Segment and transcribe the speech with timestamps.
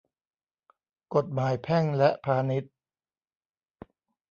[1.15, 2.73] กฎหมายแพ่งและพาณิชย์